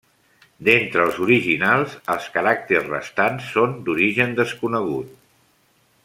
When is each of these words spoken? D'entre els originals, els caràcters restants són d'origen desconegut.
D'entre 0.67 1.03
els 1.07 1.19
originals, 1.25 1.91
els 2.15 2.25
caràcters 2.39 2.89
restants 2.95 3.51
són 3.57 3.77
d'origen 3.89 4.33
desconegut. 4.43 5.13